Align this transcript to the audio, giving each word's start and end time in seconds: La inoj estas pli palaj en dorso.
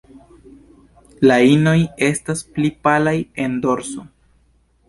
La 1.31 1.37
inoj 1.49 1.75
estas 2.09 2.43
pli 2.57 2.73
palaj 2.89 3.17
en 3.45 3.63
dorso. 3.67 4.09